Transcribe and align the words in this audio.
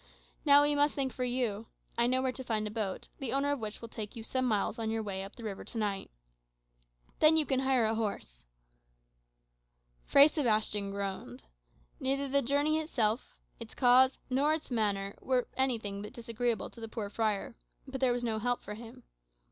Now, 0.45 0.63
we 0.63 0.73
must 0.73 0.95
think 0.95 1.13
for 1.13 1.23
you. 1.25 1.67
I 1.95 2.07
know 2.07 2.23
where 2.23 2.31
to 2.31 2.43
find 2.43 2.65
a 2.65 2.71
boat, 2.71 3.09
the 3.19 3.31
owner 3.31 3.51
of 3.51 3.59
which 3.59 3.83
will 3.83 3.87
take 3.87 4.15
you 4.15 4.23
some 4.23 4.45
miles 4.47 4.79
on 4.79 4.89
your 4.89 5.03
way 5.03 5.23
up 5.23 5.35
the 5.35 5.43
river 5.43 5.63
to 5.63 5.77
night. 5.77 6.09
Then 7.19 7.37
you 7.37 7.45
can 7.45 7.59
hire 7.59 7.85
a 7.85 7.93
horse." 7.93 8.45
Fray 10.07 10.27
Sebastian 10.27 10.89
groaned. 10.89 11.43
Neither 11.99 12.27
the 12.27 12.41
journey 12.41 12.79
itself, 12.79 13.37
its 13.59 13.75
cause, 13.75 14.17
nor 14.27 14.55
its 14.55 14.71
manner 14.71 15.13
were 15.21 15.47
anything 15.55 16.01
but 16.01 16.13
disagreeable 16.13 16.71
to 16.71 16.81
the 16.81 16.89
poor 16.89 17.07
friar. 17.11 17.53
But 17.87 18.01
there 18.01 18.11
was 18.11 18.23
no 18.23 18.39
help 18.39 18.63
for 18.63 18.73
him. 18.73 19.03